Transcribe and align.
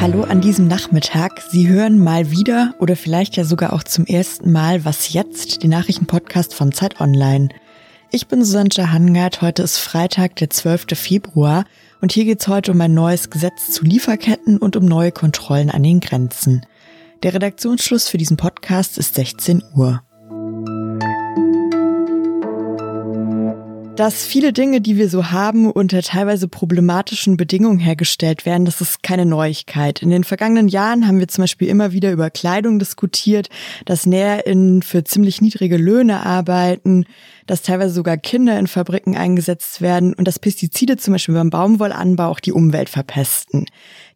Hallo 0.00 0.22
an 0.22 0.40
diesem 0.40 0.68
Nachmittag. 0.68 1.42
Sie 1.50 1.68
hören 1.68 1.98
mal 1.98 2.30
wieder 2.30 2.74
oder 2.78 2.96
vielleicht 2.96 3.36
ja 3.36 3.44
sogar 3.44 3.74
auch 3.74 3.82
zum 3.82 4.06
ersten 4.06 4.50
Mal 4.52 4.86
Was 4.86 5.12
jetzt, 5.12 5.62
den 5.62 5.68
Nachrichtenpodcast 5.68 6.54
von 6.54 6.72
Zeit 6.72 6.98
Online. 6.98 7.50
Ich 8.10 8.26
bin 8.26 8.42
Susanne 8.42 8.90
Hangard. 8.90 9.42
Heute 9.42 9.62
ist 9.62 9.76
Freitag, 9.76 10.36
der 10.36 10.48
12. 10.48 10.86
Februar 10.94 11.66
und 12.00 12.12
hier 12.12 12.24
geht's 12.24 12.48
heute 12.48 12.72
um 12.72 12.80
ein 12.80 12.94
neues 12.94 13.28
Gesetz 13.28 13.70
zu 13.70 13.84
Lieferketten 13.84 14.56
und 14.56 14.76
um 14.76 14.86
neue 14.86 15.12
Kontrollen 15.12 15.70
an 15.70 15.82
den 15.82 16.00
Grenzen. 16.00 16.64
Der 17.22 17.34
Redaktionsschluss 17.34 18.08
für 18.08 18.16
diesen 18.16 18.38
Podcast 18.38 18.96
ist 18.96 19.14
16 19.14 19.62
Uhr. 19.76 20.02
Dass 23.96 24.24
viele 24.24 24.52
Dinge, 24.52 24.80
die 24.80 24.96
wir 24.96 25.10
so 25.10 25.30
haben, 25.30 25.70
unter 25.70 26.00
teilweise 26.00 26.48
problematischen 26.48 27.36
Bedingungen 27.36 27.78
hergestellt 27.78 28.46
werden, 28.46 28.64
das 28.64 28.80
ist 28.80 29.02
keine 29.02 29.26
Neuigkeit. 29.26 30.00
In 30.00 30.10
den 30.10 30.24
vergangenen 30.24 30.68
Jahren 30.68 31.06
haben 31.06 31.18
wir 31.18 31.28
zum 31.28 31.42
Beispiel 31.42 31.68
immer 31.68 31.92
wieder 31.92 32.10
über 32.12 32.30
Kleidung 32.30 32.78
diskutiert, 32.78 33.50
dass 33.84 34.06
NäherInnen 34.06 34.82
für 34.82 35.04
ziemlich 35.04 35.42
niedrige 35.42 35.76
Löhne 35.76 36.24
arbeiten, 36.24 37.04
dass 37.46 37.62
teilweise 37.62 37.92
sogar 37.92 38.16
Kinder 38.16 38.58
in 38.60 38.68
Fabriken 38.68 39.16
eingesetzt 39.16 39.80
werden 39.80 40.14
und 40.14 40.28
dass 40.28 40.38
Pestizide 40.38 40.96
zum 40.96 41.12
Beispiel 41.12 41.34
beim 41.34 41.50
Baumwollanbau 41.50 42.28
auch 42.28 42.40
die 42.40 42.52
Umwelt 42.52 42.88
verpesten. 42.88 43.66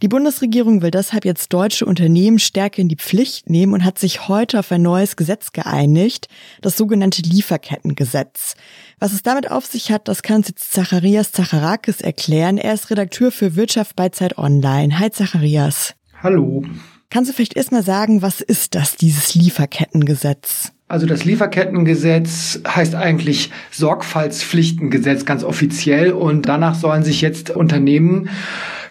Die 0.03 0.09
Bundesregierung 0.09 0.83
will 0.83 0.93
deshalb 0.93 1.25
jetzt 1.25 1.53
deutsche 1.53 1.85
Unternehmen 1.85 2.39
stärker 2.39 2.81
in 2.81 2.89
die 2.89 2.97
Pflicht 2.97 3.51
nehmen 3.51 3.73
und 3.73 3.85
hat 3.85 3.99
sich 3.99 4.29
heute 4.29 4.61
auf 4.61 4.71
ein 4.71 4.83
neues 4.83 5.17
Gesetz 5.17 5.51
geeinigt, 5.51 6.29
das 6.63 6.77
sogenannte 6.77 7.23
Lieferkettengesetz. 7.23 8.55
Was 9.01 9.13
es 9.13 9.23
damit 9.23 9.51
auf 9.51 9.67
sich 9.75 9.91
hat, 9.93 10.09
das 10.09 10.23
kann 10.23 10.43
jetzt 10.43 10.73
Zacharias 10.73 11.33
Zacharakis 11.33 12.01
erklären. 12.01 12.59
Er 12.59 12.75
ist 12.75 12.91
Redakteur 12.91 13.31
für 13.31 13.57
Wirtschaft 13.57 13.97
bei 13.97 14.09
Zeit 14.09 14.39
Online. 14.39 14.99
Hi 14.99 15.11
Zacharias. 15.11 15.95
Hallo. 16.23 16.65
Kannst 17.11 17.31
du 17.31 17.35
vielleicht 17.35 17.57
erstmal 17.57 17.83
sagen, 17.83 18.23
was 18.23 18.41
ist 18.41 18.75
das, 18.75 18.97
dieses 18.97 19.35
Lieferkettengesetz? 19.35 20.73
Also 20.87 21.07
das 21.07 21.25
Lieferkettengesetz 21.25 22.61
heißt 22.67 22.95
eigentlich 22.95 23.51
Sorgfaltspflichtengesetz 23.71 25.25
ganz 25.25 25.43
offiziell 25.43 26.13
und 26.13 26.49
danach 26.49 26.75
sollen 26.75 27.03
sich 27.03 27.21
jetzt 27.21 27.51
Unternehmen 27.51 28.29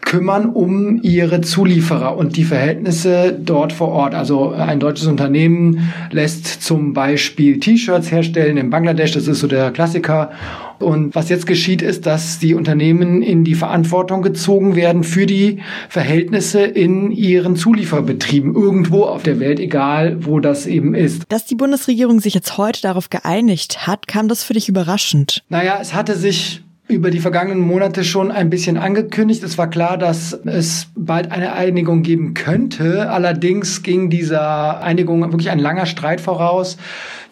kümmern 0.06 0.46
um 0.48 1.02
ihre 1.02 1.42
Zulieferer 1.42 2.16
und 2.18 2.38
die 2.38 2.44
Verhältnisse 2.44 3.38
dort 3.40 3.74
vor 3.74 3.90
Ort. 3.90 4.14
Also 4.16 4.52
ein 4.52 4.80
deutsches 4.80 5.08
Unternehmen 5.08 5.92
lässt 6.12 6.62
zum 6.62 6.94
Beispiel 6.94 7.60
T-Shirts 7.60 8.12
herstellen 8.12 8.58
in 8.58 8.70
Bangladesch, 8.70 9.12
das 9.12 9.28
ist 9.28 9.40
so 9.40 9.48
der 9.48 9.72
Klassiker. 9.72 10.32
Und 10.80 11.16
was 11.16 11.30
jetzt 11.30 11.48
geschieht, 11.48 11.82
ist, 11.82 12.06
dass 12.06 12.40
die 12.40 12.54
Unternehmen 12.54 13.22
in 13.22 13.44
die 13.44 13.56
Verantwortung 13.56 14.22
gezogen 14.22 14.76
werden 14.76 15.04
für 15.04 15.26
die 15.26 15.60
Verhältnisse 15.90 16.62
in 16.62 17.12
ihren 17.12 17.56
Zulieferbetrieben 17.56 18.54
irgendwo 18.54 19.04
auf 19.04 19.24
der 19.24 19.40
Welt, 19.40 19.60
egal 19.60 20.26
wo 20.26 20.40
das 20.40 20.66
eben 20.68 20.94
ist. 20.94 21.24
Dass 21.30 21.46
die 21.46 21.56
Bundesregierung 21.56 22.20
sich 22.20 22.34
jetzt 22.34 22.58
heute 22.58 22.82
darauf 22.82 23.10
geeinigt 23.10 23.88
hat, 23.88 24.08
kam 24.08 24.28
das 24.28 24.44
für 24.44 24.54
dich 24.54 24.68
überraschend? 24.70 25.44
Naja, 25.50 25.78
es 25.82 25.94
hatte 25.94 26.16
sich 26.16 26.64
über 26.94 27.12
die 27.12 27.20
vergangenen 27.20 27.60
Monate 27.60 28.04
schon 28.04 28.32
ein 28.32 28.50
bisschen 28.50 28.78
angekündigt. 28.78 29.44
Es 29.44 29.58
war 29.58 29.70
klar, 29.70 29.98
dass 29.98 30.34
es 30.46 30.88
bald 30.96 31.32
eine 31.32 31.54
Einigung 31.54 32.04
geben 32.04 32.34
könnte. 32.34 33.10
Allerdings 33.10 33.84
ging 33.84 34.10
dieser 34.10 34.82
Einigung 34.82 35.22
wirklich 35.22 35.50
ein 35.50 35.60
langer 35.60 35.86
Streit 35.86 36.22
voraus 36.22 36.78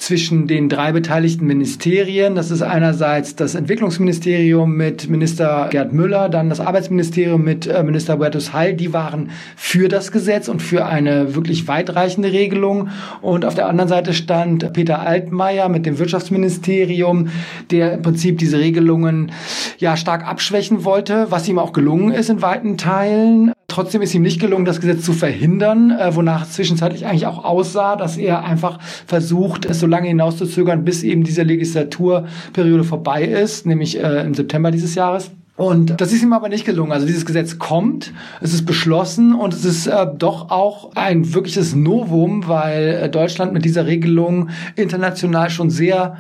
zwischen 0.02 0.48
den 0.48 0.68
drei 0.68 0.92
beteiligten 0.92 1.46
Ministerien. 1.46 2.34
Das 2.34 2.50
ist 2.50 2.64
einerseits 2.64 3.36
das 3.36 3.54
Entwicklungsministerium 3.54 4.76
mit 4.76 5.10
Minister 5.10 5.68
Gerd 5.70 5.94
Müller, 5.94 6.28
dann 6.28 6.50
das 6.50 6.60
Arbeitsministerium 6.60 7.44
mit 7.44 7.68
äh, 7.68 7.84
Minister 7.84 8.18
Huertus 8.18 8.52
Heil. 8.52 8.74
Die 8.74 8.94
waren 8.94 9.30
für 9.56 9.90
das 9.90 10.12
Gesetz 10.12 10.48
und 10.48 10.62
für 10.62 10.88
eine 10.88 11.36
wirklich 11.36 11.68
weitreichende 11.68 12.32
Regelung. 12.32 12.90
Und 13.22 13.46
auf 13.46 13.54
der 13.54 13.68
anderen 13.68 13.90
Seite 13.90 14.14
stand 14.14 14.74
Peter 14.74 15.02
Altmaier 15.02 15.70
mit 15.70 15.86
dem 15.86 16.00
Wirtschaftsministerium, 16.00 17.30
der 17.70 17.94
im 17.94 18.02
Prinzip 18.02 18.40
diese 18.40 18.58
Regelungen 18.58 19.32
ja 19.78 19.98
stark 19.98 20.28
abschwächen 20.28 20.84
wollte, 20.84 21.28
was 21.30 21.48
ihm 21.48 21.60
auch 21.60 21.74
gelungen 21.74 22.12
ist 22.12 22.30
in 22.30 22.42
weiten 22.42 22.78
Teilen. 22.78 23.54
Trotzdem 23.68 24.02
ist 24.02 24.14
ihm 24.14 24.22
nicht 24.22 24.42
gelungen, 24.42 24.66
das 24.66 24.82
Gesetz 24.82 25.04
zu 25.04 25.14
verhindern, 25.14 25.92
äh, 25.92 26.14
wonach 26.14 26.44
es 26.44 26.54
zwischenzeitlich 26.54 27.06
eigentlich 27.06 27.26
auch 27.26 27.46
aussah, 27.46 27.96
dass 27.96 28.18
er 28.18 28.44
einfach 28.44 28.80
versucht, 29.08 29.66
es 29.66 29.80
so 29.80 29.88
lange 29.88 30.10
hinauszuzögern, 30.10 30.84
bis 30.84 31.04
eben 31.04 31.24
diese 31.24 31.44
Legislaturperiode 31.44 32.84
vorbei 32.84 33.24
ist, 33.24 33.66
nämlich 33.66 34.02
äh, 34.02 34.26
im 34.26 34.34
September 34.34 34.72
dieses 34.72 34.96
Jahres. 34.96 35.32
Und 35.62 36.02
das 36.02 36.12
ist 36.12 36.24
ihm 36.24 36.34
aber 36.34 36.50
nicht 36.50 36.66
gelungen. 36.66 36.92
Also 36.92 37.06
dieses 37.06 37.26
Gesetz 37.26 37.60
kommt, 37.60 38.14
es 38.42 38.52
ist 38.52 38.66
beschlossen 38.66 39.36
und 39.36 39.54
es 39.54 39.64
ist 39.64 39.86
äh, 39.86 40.08
doch 40.18 40.50
auch 40.50 40.96
ein 40.96 41.34
wirkliches 41.34 41.76
Novum, 41.76 42.48
weil 42.48 43.02
äh, 43.04 43.10
Deutschland 43.10 43.54
mit 43.54 43.64
dieser 43.64 43.86
Regelung 43.86 44.50
international 44.76 45.50
schon 45.50 45.70
sehr 45.70 46.18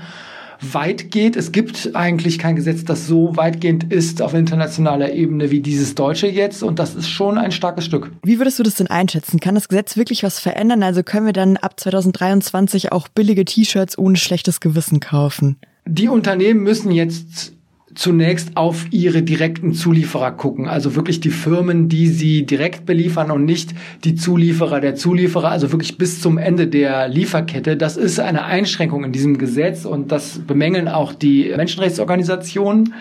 weit 0.61 1.11
geht. 1.11 1.35
Es 1.35 1.51
gibt 1.51 1.91
eigentlich 1.95 2.39
kein 2.39 2.55
Gesetz, 2.55 2.83
das 2.85 3.07
so 3.07 3.35
weitgehend 3.35 3.91
ist 3.91 4.21
auf 4.21 4.33
internationaler 4.33 5.13
Ebene 5.13 5.51
wie 5.51 5.59
dieses 5.59 5.95
deutsche 5.95 6.27
jetzt. 6.27 6.63
Und 6.63 6.79
das 6.79 6.95
ist 6.95 7.09
schon 7.09 7.37
ein 7.37 7.51
starkes 7.51 7.85
Stück. 7.85 8.11
Wie 8.23 8.39
würdest 8.39 8.59
du 8.59 8.63
das 8.63 8.75
denn 8.75 8.87
einschätzen? 8.87 9.39
Kann 9.39 9.55
das 9.55 9.67
Gesetz 9.67 9.97
wirklich 9.97 10.23
was 10.23 10.39
verändern? 10.39 10.83
Also 10.83 11.03
können 11.03 11.25
wir 11.25 11.33
dann 11.33 11.57
ab 11.57 11.79
2023 11.79 12.91
auch 12.91 13.07
billige 13.07 13.45
T-Shirts 13.45 13.97
ohne 13.97 14.17
schlechtes 14.17 14.59
Gewissen 14.59 14.99
kaufen? 14.99 15.57
Die 15.87 16.07
Unternehmen 16.07 16.61
müssen 16.61 16.91
jetzt 16.91 17.53
zunächst 17.95 18.55
auf 18.55 18.85
ihre 18.91 19.23
direkten 19.23 19.73
Zulieferer 19.73 20.31
gucken, 20.31 20.67
also 20.67 20.95
wirklich 20.95 21.19
die 21.19 21.29
Firmen, 21.29 21.89
die 21.89 22.07
sie 22.07 22.45
direkt 22.45 22.85
beliefern 22.85 23.31
und 23.31 23.45
nicht 23.45 23.73
die 24.03 24.15
Zulieferer 24.15 24.79
der 24.79 24.95
Zulieferer, 24.95 25.49
also 25.49 25.71
wirklich 25.71 25.97
bis 25.97 26.21
zum 26.21 26.37
Ende 26.37 26.67
der 26.67 27.07
Lieferkette. 27.07 27.77
Das 27.77 27.97
ist 27.97 28.19
eine 28.19 28.43
Einschränkung 28.43 29.03
in 29.03 29.11
diesem 29.11 29.37
Gesetz 29.37 29.85
und 29.85 30.11
das 30.11 30.39
bemängeln 30.39 30.87
auch 30.87 31.13
die 31.13 31.53
Menschenrechtsorganisationen. 31.55 32.93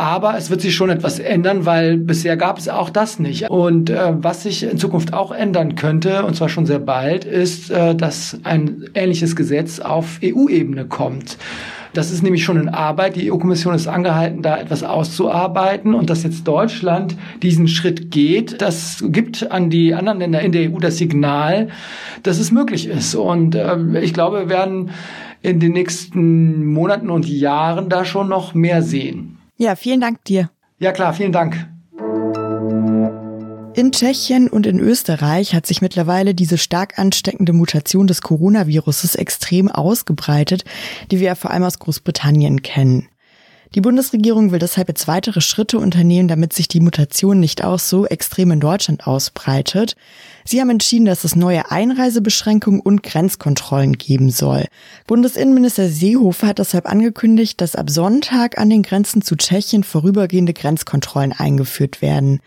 Aber 0.00 0.38
es 0.38 0.48
wird 0.48 0.60
sich 0.60 0.76
schon 0.76 0.90
etwas 0.90 1.18
ändern, 1.18 1.66
weil 1.66 1.96
bisher 1.96 2.36
gab 2.36 2.58
es 2.58 2.68
auch 2.68 2.88
das 2.88 3.18
nicht. 3.18 3.50
Und 3.50 3.90
äh, 3.90 4.12
was 4.22 4.44
sich 4.44 4.62
in 4.62 4.78
Zukunft 4.78 5.12
auch 5.12 5.32
ändern 5.32 5.74
könnte, 5.74 6.24
und 6.24 6.36
zwar 6.36 6.48
schon 6.48 6.66
sehr 6.66 6.78
bald, 6.78 7.24
ist, 7.24 7.72
äh, 7.72 7.96
dass 7.96 8.38
ein 8.44 8.84
ähnliches 8.94 9.34
Gesetz 9.34 9.80
auf 9.80 10.20
EU-Ebene 10.22 10.84
kommt. 10.84 11.36
Das 11.92 12.10
ist 12.10 12.22
nämlich 12.22 12.44
schon 12.44 12.60
in 12.60 12.68
Arbeit. 12.68 13.16
Die 13.16 13.30
EU-Kommission 13.30 13.74
ist 13.74 13.86
angehalten, 13.86 14.42
da 14.42 14.58
etwas 14.58 14.82
auszuarbeiten 14.82 15.94
und 15.94 16.10
dass 16.10 16.22
jetzt 16.22 16.46
Deutschland 16.46 17.16
diesen 17.42 17.68
Schritt 17.68 18.10
geht, 18.10 18.60
das 18.60 19.04
gibt 19.08 19.50
an 19.50 19.70
die 19.70 19.94
anderen 19.94 20.18
Länder 20.18 20.40
in 20.40 20.52
der 20.52 20.70
EU 20.70 20.78
das 20.78 20.98
Signal, 20.98 21.68
dass 22.22 22.38
es 22.38 22.52
möglich 22.52 22.86
ist. 22.86 23.14
Und 23.14 23.54
äh, 23.54 24.00
ich 24.00 24.12
glaube, 24.12 24.40
wir 24.40 24.48
werden 24.48 24.90
in 25.42 25.60
den 25.60 25.72
nächsten 25.72 26.66
Monaten 26.66 27.10
und 27.10 27.28
Jahren 27.28 27.88
da 27.88 28.04
schon 28.04 28.28
noch 28.28 28.54
mehr 28.54 28.82
sehen. 28.82 29.38
Ja, 29.56 29.76
vielen 29.76 30.00
Dank 30.00 30.24
dir. 30.24 30.50
Ja 30.78 30.92
klar, 30.92 31.12
vielen 31.12 31.32
Dank. 31.32 31.68
In 33.78 33.92
Tschechien 33.92 34.48
und 34.48 34.66
in 34.66 34.80
Österreich 34.80 35.54
hat 35.54 35.64
sich 35.64 35.80
mittlerweile 35.80 36.34
diese 36.34 36.58
stark 36.58 36.98
ansteckende 36.98 37.52
Mutation 37.52 38.08
des 38.08 38.22
Coronaviruses 38.22 39.14
extrem 39.14 39.70
ausgebreitet, 39.70 40.64
die 41.12 41.20
wir 41.20 41.28
ja 41.28 41.34
vor 41.36 41.52
allem 41.52 41.62
aus 41.62 41.78
Großbritannien 41.78 42.62
kennen. 42.62 43.06
Die 43.76 43.80
Bundesregierung 43.80 44.50
will 44.50 44.58
deshalb 44.58 44.88
jetzt 44.88 45.06
weitere 45.06 45.40
Schritte 45.40 45.78
unternehmen, 45.78 46.26
damit 46.26 46.54
sich 46.54 46.66
die 46.66 46.80
Mutation 46.80 47.38
nicht 47.38 47.62
auch 47.62 47.78
so 47.78 48.04
extrem 48.04 48.50
in 48.50 48.58
Deutschland 48.58 49.06
ausbreitet. 49.06 49.94
Sie 50.44 50.60
haben 50.60 50.70
entschieden, 50.70 51.04
dass 51.04 51.22
es 51.22 51.36
neue 51.36 51.70
Einreisebeschränkungen 51.70 52.80
und 52.80 53.04
Grenzkontrollen 53.04 53.92
geben 53.92 54.30
soll. 54.30 54.64
Bundesinnenminister 55.06 55.88
Seehofer 55.88 56.48
hat 56.48 56.58
deshalb 56.58 56.90
angekündigt, 56.90 57.60
dass 57.60 57.76
ab 57.76 57.90
Sonntag 57.90 58.58
an 58.58 58.70
den 58.70 58.82
Grenzen 58.82 59.22
zu 59.22 59.36
Tschechien 59.36 59.84
vorübergehende 59.84 60.52
Grenzkontrollen 60.52 61.30
eingeführt 61.30 62.02
werden. 62.02 62.40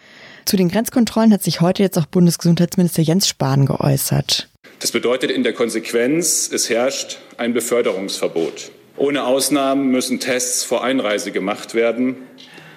Zu 0.46 0.58
den 0.58 0.70
Grenzkontrollen 0.70 1.32
hat 1.32 1.44
sich 1.44 1.62
heute 1.62 1.84
jetzt 1.84 1.98
auch 1.98 2.06
Bundesgesundheitsminister 2.06 3.02
Jens 3.02 3.28
Spahn 3.28 3.66
geäußert. 3.66 4.50
Das 4.80 4.92
bedeutet 4.92 5.30
in 5.30 5.44
der 5.44 5.54
Konsequenz, 5.54 6.50
es 6.52 6.70
herrscht 6.70 7.20
ein 7.38 7.54
Beförderungsverbot. 7.54 8.72
Ohne 8.98 9.26
Ausnahmen 9.26 9.90
müssen 9.90 10.20
Tests 10.20 10.64
vor 10.64 10.84
Einreise 10.84 11.32
gemacht 11.32 11.76
werden 11.76 12.18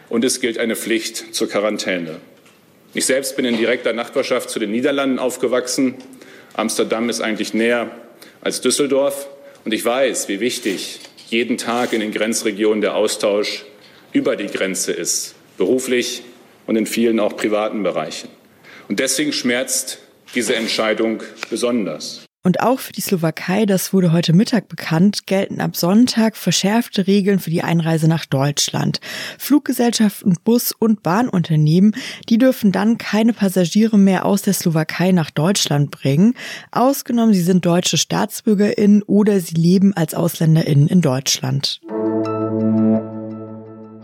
und 0.08 0.24
es 0.24 0.40
gilt 0.40 0.58
eine 0.58 0.76
Pflicht 0.76 1.34
zur 1.34 1.48
Quarantäne. 1.48 2.16
Ich 2.92 3.06
selbst 3.06 3.36
bin 3.36 3.44
in 3.44 3.56
direkter 3.56 3.92
Nachbarschaft 3.92 4.50
zu 4.50 4.58
den 4.58 4.70
Niederlanden 4.70 5.18
aufgewachsen. 5.18 5.94
Amsterdam 6.52 7.08
ist 7.08 7.20
eigentlich 7.20 7.54
näher 7.54 7.90
als 8.40 8.60
Düsseldorf 8.60 9.26
und 9.64 9.72
ich 9.72 9.84
weiß, 9.84 10.28
wie 10.28 10.40
wichtig 10.40 11.00
jeden 11.28 11.58
Tag 11.58 11.92
in 11.92 12.00
den 12.00 12.12
Grenzregionen 12.12 12.82
der 12.82 12.94
Austausch 12.94 13.64
über 14.12 14.36
die 14.36 14.46
Grenze 14.46 14.92
ist, 14.92 15.34
beruflich, 15.56 16.22
und 16.66 16.76
in 16.76 16.86
vielen 16.86 17.20
auch 17.20 17.36
privaten 17.36 17.82
Bereichen. 17.82 18.28
Und 18.88 19.00
deswegen 19.00 19.32
schmerzt 19.32 19.98
diese 20.34 20.56
Entscheidung 20.56 21.22
besonders. 21.50 22.24
Und 22.46 22.60
auch 22.60 22.78
für 22.78 22.92
die 22.92 23.00
Slowakei, 23.00 23.64
das 23.64 23.94
wurde 23.94 24.12
heute 24.12 24.34
Mittag 24.34 24.68
bekannt, 24.68 25.26
gelten 25.26 25.62
ab 25.62 25.76
Sonntag 25.76 26.36
verschärfte 26.36 27.06
Regeln 27.06 27.38
für 27.38 27.48
die 27.48 27.62
Einreise 27.62 28.06
nach 28.06 28.26
Deutschland. 28.26 29.00
Fluggesellschaften, 29.38 30.36
Bus- 30.44 30.74
und 30.78 31.02
Bahnunternehmen, 31.02 31.96
die 32.28 32.36
dürfen 32.36 32.70
dann 32.70 32.98
keine 32.98 33.32
Passagiere 33.32 33.96
mehr 33.96 34.26
aus 34.26 34.42
der 34.42 34.52
Slowakei 34.52 35.12
nach 35.12 35.30
Deutschland 35.30 35.90
bringen. 35.90 36.34
Ausgenommen, 36.70 37.32
sie 37.32 37.40
sind 37.40 37.64
deutsche 37.64 37.96
StaatsbürgerInnen 37.96 39.02
oder 39.04 39.40
sie 39.40 39.54
leben 39.54 39.96
als 39.96 40.14
AusländerInnen 40.14 40.88
in 40.88 41.00
Deutschland. 41.00 41.80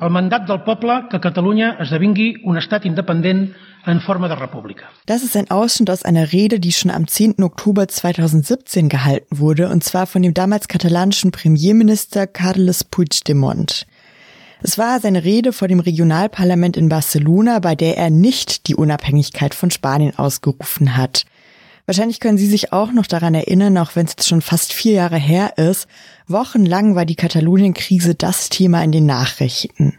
El 0.00 0.08
mandat 0.08 0.46
del 0.48 0.62
poble 0.64 0.94
que 1.10 1.18
Catalunya 1.20 1.74
esdevingui 1.84 2.30
un 2.48 2.56
estat 2.56 2.86
independent 2.88 3.50
in 3.86 4.00
Form 4.00 4.22
der 4.22 4.40
Republik. 4.40 4.82
Das 5.04 5.22
ist 5.22 5.36
ein 5.36 5.50
Ausschnitt 5.50 5.90
aus 5.90 6.04
einer 6.04 6.32
Rede, 6.32 6.58
die 6.58 6.72
schon 6.72 6.90
am 6.90 7.06
10. 7.06 7.42
Oktober 7.42 7.86
2017 7.86 8.88
gehalten 8.88 9.38
wurde, 9.38 9.68
und 9.68 9.84
zwar 9.84 10.06
von 10.06 10.22
dem 10.22 10.32
damals 10.32 10.68
katalanischen 10.68 11.32
Premierminister 11.32 12.26
Carles 12.26 12.82
Puigdemont. 12.84 13.86
Es 14.62 14.78
war 14.78 15.00
seine 15.00 15.22
Rede 15.22 15.52
vor 15.52 15.68
dem 15.68 15.80
Regionalparlament 15.80 16.78
in 16.78 16.88
Barcelona, 16.88 17.58
bei 17.58 17.74
der 17.74 17.98
er 17.98 18.08
nicht 18.08 18.68
die 18.68 18.76
Unabhängigkeit 18.76 19.54
von 19.54 19.70
Spanien 19.70 20.18
ausgerufen 20.18 20.96
hat. 20.96 21.26
Wahrscheinlich 21.90 22.20
können 22.20 22.38
Sie 22.38 22.46
sich 22.46 22.72
auch 22.72 22.92
noch 22.92 23.08
daran 23.08 23.34
erinnern, 23.34 23.76
auch 23.76 23.96
wenn 23.96 24.06
es 24.06 24.12
jetzt 24.12 24.28
schon 24.28 24.42
fast 24.42 24.72
vier 24.72 24.92
Jahre 24.92 25.16
her 25.16 25.58
ist. 25.58 25.88
Wochenlang 26.28 26.94
war 26.94 27.04
die 27.04 27.16
Katalonien-Krise 27.16 28.14
das 28.14 28.48
Thema 28.48 28.84
in 28.84 28.92
den 28.92 29.06
Nachrichten. 29.06 29.98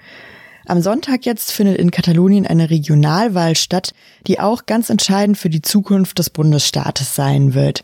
Am 0.66 0.82
Sonntag 0.82 1.26
jetzt 1.26 1.52
findet 1.52 1.78
in 1.78 1.92
Katalonien 1.92 2.48
eine 2.48 2.70
Regionalwahl 2.70 3.58
statt, 3.58 3.94
die 4.26 4.40
auch 4.40 4.68
ganz 4.68 4.90
entscheidend 4.90 5.38
für 5.38 5.50
die 5.50 5.62
Zukunft 5.62 6.18
des 6.18 6.30
Bundesstaates 6.30 7.14
sein 7.14 7.56
wird. 7.56 7.84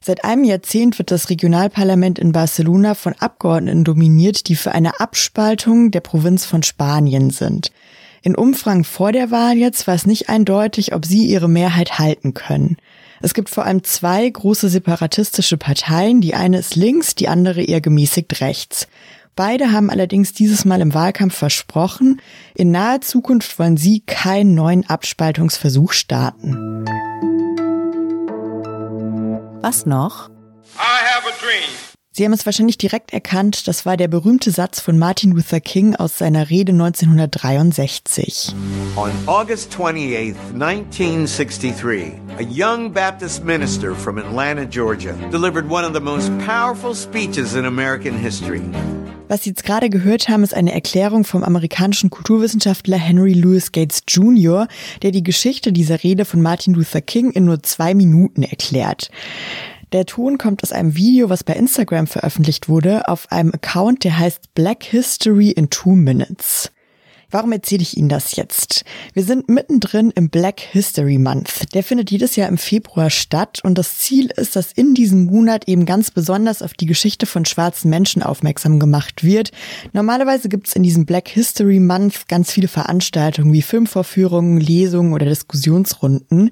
Seit 0.00 0.24
einem 0.24 0.42
Jahrzehnt 0.42 0.98
wird 0.98 1.12
das 1.12 1.30
Regionalparlament 1.30 2.18
in 2.18 2.32
Barcelona 2.32 2.94
von 2.96 3.12
Abgeordneten 3.12 3.84
dominiert, 3.84 4.48
die 4.48 4.56
für 4.56 4.72
eine 4.72 4.98
Abspaltung 4.98 5.92
der 5.92 6.00
Provinz 6.00 6.46
von 6.46 6.64
Spanien 6.64 7.30
sind. 7.30 7.70
In 8.22 8.34
Umfragen 8.34 8.82
vor 8.82 9.12
der 9.12 9.30
Wahl 9.30 9.56
jetzt 9.56 9.86
war 9.86 9.94
es 9.94 10.04
nicht 10.04 10.28
eindeutig, 10.28 10.96
ob 10.96 11.06
sie 11.06 11.26
ihre 11.26 11.48
Mehrheit 11.48 12.00
halten 12.00 12.34
können. 12.34 12.76
Es 13.22 13.34
gibt 13.34 13.50
vor 13.50 13.64
allem 13.64 13.82
zwei 13.84 14.28
große 14.28 14.68
separatistische 14.68 15.56
Parteien, 15.56 16.20
die 16.20 16.34
eine 16.34 16.58
ist 16.58 16.76
links, 16.76 17.14
die 17.14 17.28
andere 17.28 17.62
eher 17.62 17.80
gemäßigt 17.80 18.40
rechts. 18.40 18.86
Beide 19.34 19.70
haben 19.72 19.90
allerdings 19.90 20.32
dieses 20.32 20.64
Mal 20.64 20.80
im 20.80 20.94
Wahlkampf 20.94 21.36
versprochen, 21.36 22.22
in 22.54 22.70
naher 22.70 23.02
Zukunft 23.02 23.58
wollen 23.58 23.76
sie 23.76 24.00
keinen 24.00 24.54
neuen 24.54 24.88
Abspaltungsversuch 24.88 25.92
starten. 25.92 26.84
Was 29.60 29.84
noch? 29.84 30.30
Sie 32.16 32.24
haben 32.24 32.32
es 32.32 32.46
wahrscheinlich 32.46 32.78
direkt 32.78 33.12
erkannt, 33.12 33.68
das 33.68 33.84
war 33.84 33.98
der 33.98 34.08
berühmte 34.08 34.50
Satz 34.50 34.80
von 34.80 34.96
Martin 34.96 35.32
Luther 35.32 35.60
King 35.60 35.96
aus 35.96 36.16
seiner 36.16 36.48
Rede 36.48 36.72
1963. 36.72 38.54
On 38.96 39.10
August 39.26 39.70
28, 39.78 40.34
1963, 40.54 42.14
a 42.38 42.42
young 42.42 42.90
Baptist 42.90 43.44
minister 43.44 43.94
from 43.94 44.16
Atlanta, 44.16 44.64
Georgia, 44.64 45.12
delivered 45.30 45.70
one 45.70 45.84
of 45.84 45.92
the 45.92 46.00
most 46.00 46.30
powerful 46.38 46.94
speeches 46.94 47.54
in 47.54 47.66
American 47.66 48.16
history. 48.16 48.62
Was 49.28 49.42
Sie 49.42 49.50
jetzt 49.50 49.64
gerade 49.64 49.90
gehört 49.90 50.30
haben, 50.30 50.42
ist 50.42 50.54
eine 50.54 50.72
Erklärung 50.72 51.24
vom 51.24 51.42
amerikanischen 51.42 52.08
Kulturwissenschaftler 52.08 52.96
Henry 52.96 53.34
Louis 53.34 53.72
Gates 53.72 54.02
Jr., 54.08 54.68
der 55.02 55.10
die 55.10 55.22
Geschichte 55.22 55.70
dieser 55.70 56.02
Rede 56.02 56.24
von 56.24 56.40
Martin 56.40 56.72
Luther 56.72 57.02
King 57.02 57.32
in 57.32 57.44
nur 57.44 57.62
zwei 57.62 57.92
Minuten 57.92 58.42
erklärt. 58.42 59.10
Der 59.92 60.04
Ton 60.04 60.36
kommt 60.36 60.62
aus 60.62 60.72
einem 60.72 60.96
Video, 60.96 61.30
was 61.30 61.44
bei 61.44 61.54
Instagram 61.54 62.06
veröffentlicht 62.06 62.68
wurde, 62.68 63.08
auf 63.08 63.30
einem 63.30 63.52
Account, 63.54 64.04
der 64.04 64.18
heißt 64.18 64.54
Black 64.54 64.82
History 64.82 65.50
in 65.50 65.70
Two 65.70 65.94
Minutes. 65.94 66.72
Warum 67.30 67.50
erzähle 67.50 67.82
ich 67.82 67.96
Ihnen 67.96 68.08
das 68.08 68.36
jetzt? 68.36 68.84
Wir 69.12 69.24
sind 69.24 69.48
mittendrin 69.48 70.12
im 70.14 70.30
Black 70.30 70.60
History 70.60 71.18
Month. 71.18 71.74
Der 71.74 71.82
findet 71.82 72.12
jedes 72.12 72.36
Jahr 72.36 72.48
im 72.48 72.56
Februar 72.56 73.10
statt 73.10 73.58
und 73.64 73.76
das 73.76 73.98
Ziel 73.98 74.30
ist, 74.36 74.54
dass 74.54 74.70
in 74.70 74.94
diesem 74.94 75.24
Monat 75.24 75.66
eben 75.66 75.86
ganz 75.86 76.12
besonders 76.12 76.62
auf 76.62 76.74
die 76.74 76.86
Geschichte 76.86 77.26
von 77.26 77.44
schwarzen 77.44 77.90
Menschen 77.90 78.22
aufmerksam 78.22 78.78
gemacht 78.78 79.24
wird. 79.24 79.50
Normalerweise 79.92 80.48
gibt 80.48 80.68
es 80.68 80.76
in 80.76 80.84
diesem 80.84 81.04
Black 81.04 81.26
History 81.28 81.80
Month 81.80 82.28
ganz 82.28 82.52
viele 82.52 82.68
Veranstaltungen 82.68 83.52
wie 83.52 83.62
Filmvorführungen, 83.62 84.60
Lesungen 84.60 85.12
oder 85.12 85.26
Diskussionsrunden. 85.26 86.50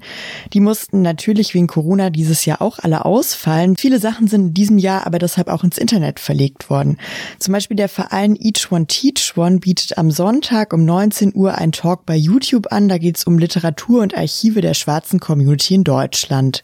Die 0.51 0.59
mussten 0.59 1.01
natürlich 1.01 1.53
wegen 1.53 1.67
Corona 1.67 2.09
dieses 2.09 2.43
Jahr 2.43 2.61
auch 2.61 2.79
alle 2.79 3.05
ausfallen. 3.05 3.77
Viele 3.77 3.99
Sachen 3.99 4.27
sind 4.27 4.47
in 4.47 4.53
diesem 4.53 4.77
Jahr 4.77 5.07
aber 5.07 5.19
deshalb 5.19 5.47
auch 5.47 5.63
ins 5.63 5.77
Internet 5.77 6.19
verlegt 6.19 6.69
worden. 6.69 6.97
Zum 7.39 7.53
Beispiel 7.53 7.77
der 7.77 7.87
Verein 7.87 8.35
Each 8.35 8.69
One 8.73 8.87
Teach 8.87 9.37
One 9.37 9.59
bietet 9.59 9.97
am 9.97 10.11
Sonntag 10.11 10.64
Sonntag 10.65 10.73
um 10.73 10.85
19 10.85 11.35
Uhr 11.35 11.55
ein 11.55 11.71
Talk 11.71 12.07
bei 12.07 12.15
YouTube 12.15 12.71
an. 12.71 12.89
Da 12.89 12.97
geht 12.97 13.17
es 13.17 13.25
um 13.25 13.37
Literatur 13.37 14.01
und 14.01 14.17
Archive 14.17 14.61
der 14.61 14.73
schwarzen 14.73 15.19
Community 15.19 15.75
in 15.75 15.83
Deutschland. 15.83 16.63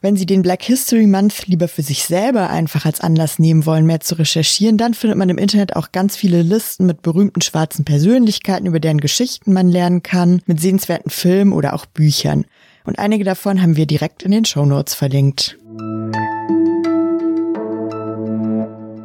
Wenn 0.00 0.16
Sie 0.16 0.24
den 0.24 0.42
Black 0.42 0.62
History 0.62 1.06
Month 1.08 1.48
lieber 1.48 1.66
für 1.66 1.82
sich 1.82 2.04
selber 2.04 2.48
einfach 2.48 2.86
als 2.86 3.00
Anlass 3.00 3.40
nehmen 3.40 3.66
wollen, 3.66 3.86
mehr 3.86 3.98
zu 3.98 4.14
recherchieren, 4.14 4.78
dann 4.78 4.94
findet 4.94 5.18
man 5.18 5.28
im 5.28 5.36
Internet 5.36 5.74
auch 5.74 5.90
ganz 5.90 6.16
viele 6.16 6.42
Listen 6.42 6.86
mit 6.86 7.02
berühmten 7.02 7.40
schwarzen 7.40 7.84
Persönlichkeiten, 7.84 8.66
über 8.66 8.78
deren 8.78 9.00
Geschichten 9.00 9.52
man 9.52 9.68
lernen 9.68 10.04
kann, 10.04 10.42
mit 10.46 10.60
sehenswerten 10.60 11.10
Filmen 11.10 11.52
oder 11.52 11.74
auch 11.74 11.86
Büchern. 11.86 12.44
Und 12.84 13.00
einige 13.00 13.24
davon 13.24 13.60
haben 13.60 13.76
wir 13.76 13.86
direkt 13.86 14.22
in 14.22 14.30
den 14.30 14.44
Show 14.44 14.64
Notes 14.64 14.94
verlinkt. 14.94 15.58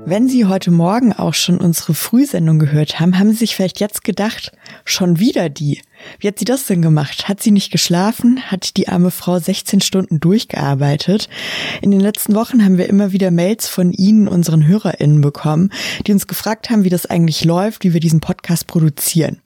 Wenn 0.07 0.27
Sie 0.27 0.45
heute 0.45 0.69
Morgen 0.69 1.13
auch 1.13 1.33
schon 1.33 1.57
unsere 1.57 1.95
Frühsendung 1.95 2.59
gehört 2.59 2.99
haben, 2.99 3.17
haben 3.17 3.31
Sie 3.31 3.37
sich 3.37 3.55
vielleicht 3.55 3.79
jetzt 3.79 4.03
gedacht, 4.03 4.51
schon 4.85 5.17
wieder 5.17 5.49
die. 5.49 5.81
Wie 6.19 6.27
hat 6.27 6.37
sie 6.37 6.45
das 6.45 6.67
denn 6.67 6.83
gemacht? 6.83 7.27
Hat 7.27 7.41
sie 7.41 7.49
nicht 7.49 7.71
geschlafen? 7.71 8.39
Hat 8.51 8.77
die 8.77 8.87
arme 8.87 9.09
Frau 9.09 9.39
16 9.39 9.81
Stunden 9.81 10.19
durchgearbeitet? 10.19 11.27
In 11.81 11.89
den 11.89 11.99
letzten 11.99 12.35
Wochen 12.35 12.63
haben 12.63 12.77
wir 12.77 12.87
immer 12.87 13.13
wieder 13.13 13.31
Mails 13.31 13.67
von 13.67 13.91
Ihnen, 13.91 14.27
unseren 14.27 14.67
HörerInnen 14.67 15.21
bekommen, 15.21 15.71
die 16.05 16.11
uns 16.11 16.27
gefragt 16.27 16.69
haben, 16.69 16.83
wie 16.83 16.89
das 16.89 17.07
eigentlich 17.07 17.43
läuft, 17.43 17.83
wie 17.83 17.93
wir 17.93 17.99
diesen 17.99 18.19
Podcast 18.19 18.67
produzieren. 18.67 19.41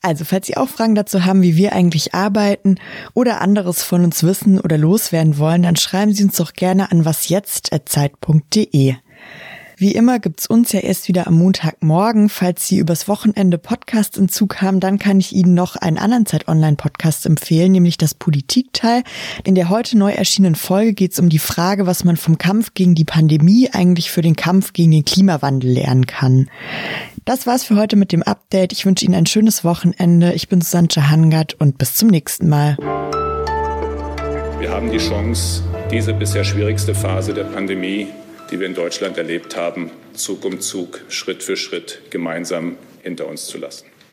Also, 0.00 0.24
falls 0.24 0.48
Sie 0.48 0.56
auch 0.56 0.68
Fragen 0.68 0.96
dazu 0.96 1.24
haben, 1.24 1.42
wie 1.42 1.56
wir 1.56 1.74
eigentlich 1.74 2.12
arbeiten 2.12 2.76
oder 3.14 3.40
anderes 3.40 3.84
von 3.84 4.02
uns 4.02 4.24
wissen 4.24 4.58
oder 4.58 4.78
loswerden 4.78 5.38
wollen, 5.38 5.62
dann 5.62 5.76
schreiben 5.76 6.12
Sie 6.12 6.24
uns 6.24 6.36
doch 6.36 6.54
gerne 6.54 6.90
an 6.90 7.04
wasjetzt.zeit.de. 7.04 8.96
Wie 9.82 9.96
immer 9.96 10.20
gibt's 10.20 10.46
uns 10.46 10.70
ja 10.70 10.78
erst 10.78 11.08
wieder 11.08 11.26
am 11.26 11.34
Montagmorgen. 11.34 12.28
Falls 12.28 12.68
Sie 12.68 12.78
übers 12.78 13.08
Wochenende 13.08 13.58
Podcast 13.58 14.16
in 14.16 14.28
Zug 14.28 14.62
haben, 14.62 14.78
dann 14.78 15.00
kann 15.00 15.18
ich 15.18 15.32
Ihnen 15.32 15.54
noch 15.54 15.74
einen 15.74 15.98
anderen 15.98 16.24
Zeit-Online-Podcast 16.24 17.26
empfehlen, 17.26 17.72
nämlich 17.72 17.98
das 17.98 18.14
Politikteil. 18.14 19.02
In 19.42 19.56
der 19.56 19.70
heute 19.70 19.98
neu 19.98 20.12
erschienenen 20.12 20.54
Folge 20.54 20.92
geht's 20.92 21.18
um 21.18 21.28
die 21.28 21.40
Frage, 21.40 21.84
was 21.84 22.04
man 22.04 22.16
vom 22.16 22.38
Kampf 22.38 22.74
gegen 22.74 22.94
die 22.94 23.04
Pandemie 23.04 23.70
eigentlich 23.72 24.12
für 24.12 24.22
den 24.22 24.36
Kampf 24.36 24.72
gegen 24.72 24.92
den 24.92 25.04
Klimawandel 25.04 25.72
lernen 25.72 26.06
kann. 26.06 26.48
Das 27.24 27.48
war's 27.48 27.64
für 27.64 27.74
heute 27.74 27.96
mit 27.96 28.12
dem 28.12 28.22
Update. 28.22 28.72
Ich 28.72 28.86
wünsche 28.86 29.04
Ihnen 29.04 29.16
ein 29.16 29.26
schönes 29.26 29.64
Wochenende. 29.64 30.32
Ich 30.34 30.48
bin 30.48 30.60
Susanne 30.60 31.10
Hangard 31.10 31.54
und 31.54 31.78
bis 31.78 31.96
zum 31.96 32.06
nächsten 32.06 32.48
Mal. 32.48 32.76
Wir 34.60 34.70
haben 34.70 34.92
die 34.92 34.98
Chance, 34.98 35.64
diese 35.90 36.14
bisher 36.14 36.44
schwierigste 36.44 36.94
Phase 36.94 37.34
der 37.34 37.42
Pandemie 37.42 38.06
die 38.52 38.60
wir 38.60 38.66
in 38.66 38.74
Deutschland 38.74 39.16
erlebt 39.16 39.56
haben, 39.56 39.90
Zug 40.12 40.44
um 40.44 40.60
Zug, 40.60 41.00
Schritt 41.08 41.42
für 41.42 41.56
Schritt 41.56 42.02
gemeinsam 42.10 42.76
hinter 43.02 43.26
uns 43.26 43.46
zu 43.46 43.56
lassen. 43.56 43.91